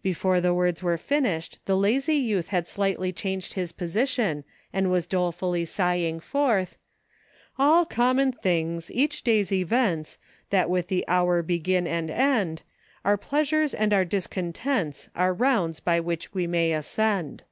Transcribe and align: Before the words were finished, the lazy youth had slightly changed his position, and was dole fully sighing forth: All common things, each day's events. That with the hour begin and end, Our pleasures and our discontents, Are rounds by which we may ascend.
Before 0.00 0.40
the 0.40 0.54
words 0.54 0.80
were 0.80 0.96
finished, 0.96 1.58
the 1.64 1.76
lazy 1.76 2.14
youth 2.14 2.50
had 2.50 2.68
slightly 2.68 3.12
changed 3.12 3.54
his 3.54 3.72
position, 3.72 4.44
and 4.72 4.92
was 4.92 5.08
dole 5.08 5.32
fully 5.32 5.64
sighing 5.64 6.20
forth: 6.20 6.76
All 7.58 7.84
common 7.84 8.30
things, 8.30 8.92
each 8.92 9.24
day's 9.24 9.50
events. 9.50 10.18
That 10.50 10.70
with 10.70 10.86
the 10.86 11.04
hour 11.08 11.42
begin 11.42 11.88
and 11.88 12.10
end, 12.12 12.62
Our 13.04 13.16
pleasures 13.16 13.74
and 13.74 13.92
our 13.92 14.04
discontents, 14.04 15.08
Are 15.16 15.34
rounds 15.34 15.80
by 15.80 15.98
which 15.98 16.32
we 16.32 16.46
may 16.46 16.70
ascend. 16.72 17.42